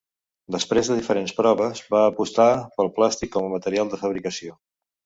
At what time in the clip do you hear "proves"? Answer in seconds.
1.41-1.83